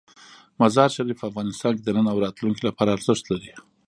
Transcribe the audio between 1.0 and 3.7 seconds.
په افغانستان کې د نن او راتلونکي لپاره ارزښت لري.